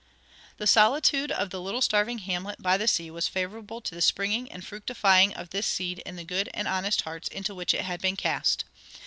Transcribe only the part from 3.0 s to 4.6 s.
was favorable to the springing